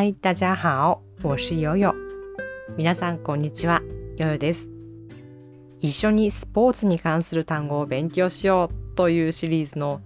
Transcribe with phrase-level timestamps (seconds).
[0.00, 1.94] 嗨，大家好，我是悠悠。
[2.78, 3.82] 皆さんこんにちは、
[4.16, 4.66] ヨヨです。
[5.78, 10.00] 一緒にスポーツに関する単語を勉強しようというシリーズの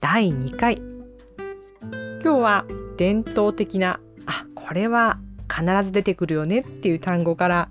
[0.00, 0.76] 第2回。
[2.22, 2.64] 今日は
[2.96, 5.18] 伝統的な、あ、これは
[5.52, 7.68] 必ず出てくるよねっていう単語から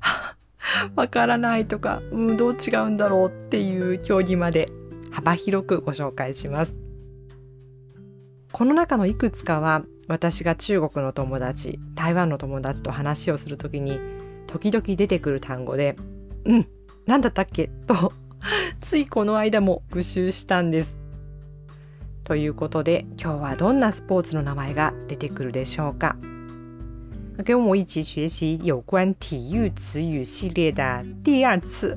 [0.96, 4.70] わからないとか、うん、どう違うんだろうっていう競技まで
[5.10, 6.74] 幅広くご紹介します。
[8.52, 14.00] この中のいくつかは私が中国の友達台湾の友達と話をする時に
[14.48, 15.94] 時々出てくる単語で
[16.44, 16.66] 「うん
[17.06, 17.70] 何だったっけ?
[17.86, 18.12] 」と
[18.80, 20.96] ついこの間も復習したんです。
[22.24, 26.16] ということで今日はどんなスポーツの名前が出てくるでしょうか？
[27.44, 31.96] 跟我一起学习有关体育词语系列的第二次，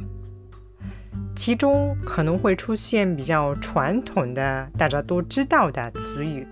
[1.36, 6.46] 其中可能会出现比较传统的、大家都知道的词语。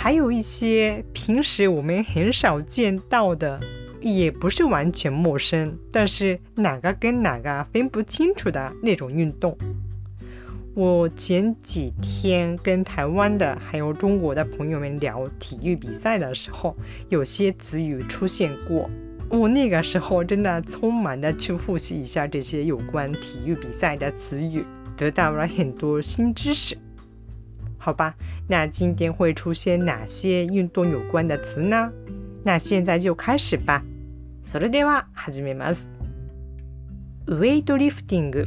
[0.00, 3.58] 还有一些平时我们很少见到的，
[4.00, 9.58] 也不是完全陌生，但是哪个跟哪个分不清楚的那种运动。
[10.76, 16.76] 我前几天跟台湾的还有中国的朋友们聊体育比赛的时候，
[17.08, 18.88] 有些词语出现过。
[19.28, 24.64] 我那个时候真的匆忙的去复习一下这些有关体育比赛的词语，
[24.96, 26.78] 得到了很多新知识。
[27.78, 28.14] 好吧，
[28.48, 31.90] 那今天会出现哪些运动有关的词呢？
[32.44, 33.82] 那现在就开始吧。
[34.42, 35.86] それでは始めます。
[37.26, 38.46] ウェイトリフティング、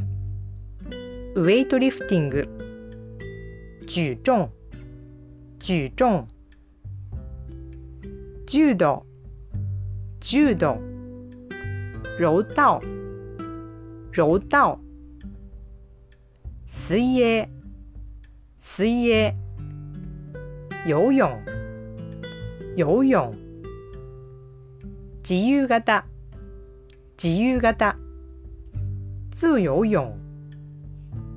[1.36, 2.46] ウェイトリフティング、
[3.86, 4.50] 举重、
[5.60, 6.26] 举重、
[8.46, 9.04] 柔道、
[10.20, 10.78] 柔道、
[12.18, 12.80] 柔道、
[14.12, 14.78] 柔道、
[16.66, 17.48] 水泳。
[18.64, 19.34] 水泳、
[20.86, 21.28] 游泳、
[22.76, 23.34] 游泳、
[25.20, 26.02] 自由形、
[27.16, 27.94] 自由形、
[29.32, 30.16] 自由泳、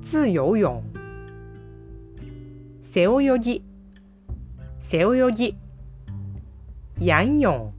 [0.02, 0.82] 自由泳、
[2.94, 3.62] 背泳ぎ、
[4.88, 5.56] 背泳ぎ、
[7.00, 7.72] 仰泳、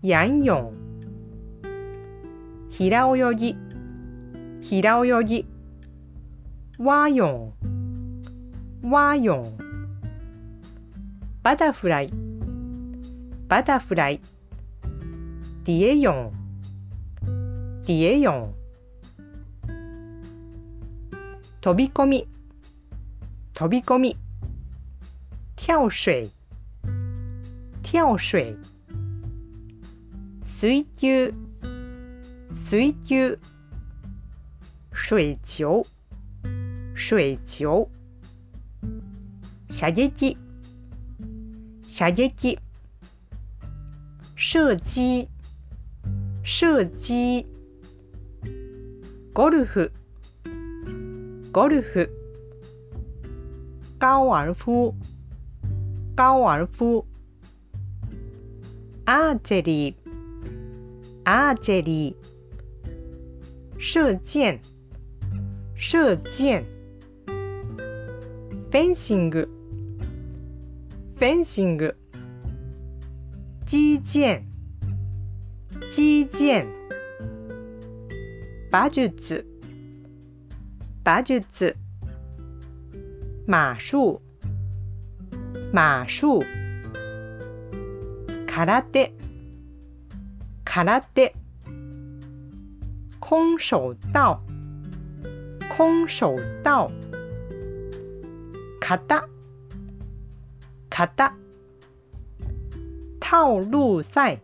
[0.00, 0.72] 仰泳、
[2.70, 3.56] 平泳ぎ、
[4.62, 5.44] 平泳ぎ、
[6.78, 7.52] 蛙泳、
[8.82, 9.44] 蛙泳
[11.44, 12.12] バタフライ。
[13.46, 14.20] バタフライ。
[15.62, 16.32] 蝶泳。
[17.86, 18.54] 蝶泳。
[21.60, 22.28] 飛び込み。
[23.54, 24.16] 飛び込み。
[25.56, 26.32] 跳水。
[27.84, 28.58] 跳水。
[30.44, 31.32] 水球。
[32.56, 33.38] 水球。
[34.92, 35.82] 水球。
[36.96, 38.01] 水球。
[39.72, 40.36] 射撃。
[41.88, 42.58] 射撃。
[44.36, 45.26] 射击
[46.44, 47.46] 射击
[49.32, 49.90] ゴルフ。
[51.52, 52.10] ゴルフ。
[53.98, 54.94] 高尔夫。
[56.16, 57.06] 高尔夫。
[59.06, 59.94] アーチェリー。
[61.24, 63.80] アーチェリー。
[63.80, 64.60] 射箭。
[65.76, 66.66] 射箭。
[67.26, 69.61] フェンシング。
[71.22, 71.96] フェンシング。
[73.64, 74.44] 击剑
[75.88, 76.66] 击剑
[78.72, 79.46] 馬術。
[81.04, 81.76] 馬術。
[83.46, 84.18] 馬術。
[85.72, 86.44] 馬術。
[88.48, 89.14] 空手。
[90.64, 91.36] 空手。
[93.20, 94.00] 空手。
[94.12, 94.40] 道
[95.70, 96.36] 空手。
[96.64, 96.90] 道
[98.80, 99.31] 型
[100.92, 101.32] 型
[103.18, 104.38] 套路赛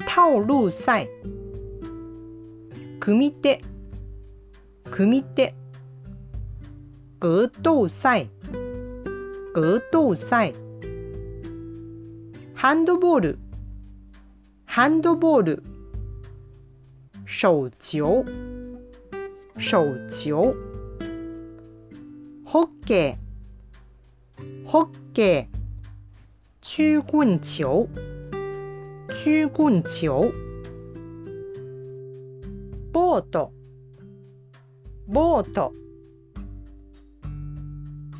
[0.00, 1.08] 套路赛
[3.00, 3.58] 組手。
[4.90, 5.54] 組手。
[7.18, 8.28] 格鬥賽
[9.54, 10.52] 格鬥賽
[12.54, 13.38] ハンドボール。
[14.66, 15.62] ハンドボール。
[17.24, 18.04] 手球
[19.56, 19.70] 手
[20.14, 20.34] 球
[22.44, 24.66] ホッケー。
[24.66, 25.03] ホッケー。
[25.14, 25.48] け
[26.60, 27.88] 曲棍球
[29.08, 30.10] 曲棍球
[32.92, 33.52] ボート
[35.06, 35.72] ボート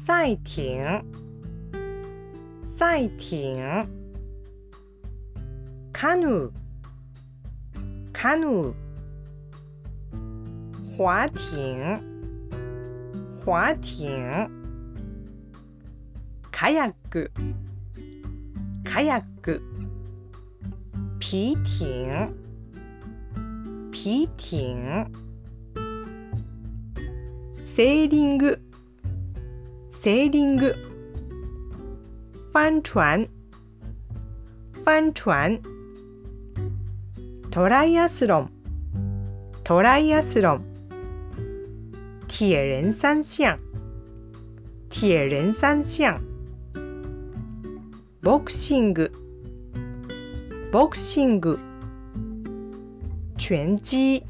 [0.07, 1.03] 赛艇
[2.79, 3.89] 赛艇
[5.93, 6.51] カヌー
[8.13, 8.75] カヌー
[10.97, 12.01] 滑艇
[13.45, 14.64] 滑艇
[16.65, 17.31] カヤック
[18.91, 19.61] カヤック
[21.21, 22.31] 皮艇
[23.93, 25.07] 皮艇
[27.67, 28.63] セーリング。
[30.01, 30.57] セーリン。
[30.57, 30.75] グ
[32.55, 33.29] 帆船
[34.87, 35.61] 帆船
[37.51, 38.51] トライアスロン。
[39.65, 40.65] トライアスロン。
[42.27, 43.59] 铁人三项
[44.89, 46.34] 铁人三项
[48.25, 49.13] ボクシング
[50.73, 51.59] ボクシング
[53.37, 54.25] 拳击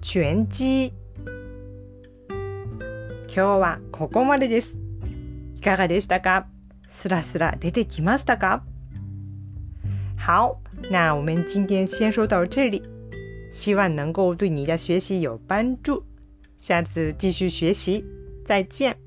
[0.00, 0.92] 拳击。
[3.28, 4.74] 今日はここまでです。
[5.54, 6.46] いかがでしたか？
[6.88, 8.62] スラスラ出てきましたか？
[10.16, 10.56] 好，
[10.90, 12.82] 那我们今天先说到这里，
[13.52, 16.02] 希望能够对你的学习有帮助。
[16.58, 18.04] 下次继续学习，
[18.44, 19.03] 再见。